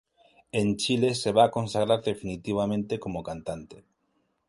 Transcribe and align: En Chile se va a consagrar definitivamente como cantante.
En 0.51 0.77
Chile 0.77 1.11
se 1.19 1.31
va 1.39 1.43
a 1.45 1.51
consagrar 1.51 2.01
definitivamente 2.01 2.99
como 2.99 3.21
cantante. 3.21 3.85